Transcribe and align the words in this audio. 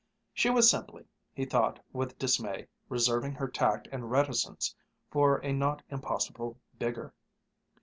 She 0.33 0.49
was 0.49 0.67
simply, 0.67 1.05
he 1.31 1.45
thought 1.45 1.79
with 1.93 2.17
dismay, 2.17 2.65
reserving 2.89 3.33
her 3.33 3.47
tact 3.47 3.87
and 3.91 4.09
reticence 4.09 4.73
for 5.11 5.37
a 5.45 5.53
not 5.53 5.83
impossible 5.91 6.59
bigger. 6.79 7.13